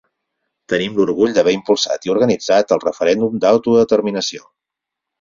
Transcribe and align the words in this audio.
Tenim 0.71 0.95
l’orgull 0.99 1.35
d’haver 1.35 1.53
impulsat 1.59 2.09
i 2.09 2.13
organitzat 2.15 2.77
el 2.79 2.83
referèndum 2.89 3.39
d’autodeterminació. 3.45 4.47